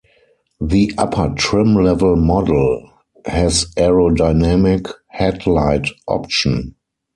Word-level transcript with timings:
The 0.59 0.91
upper 0.97 1.29
trim 1.37 1.75
level 1.75 2.15
model 2.15 2.89
has 3.25 3.67
aerodynamic 3.77 4.91
headlight 5.11 5.89
option. 6.07 6.73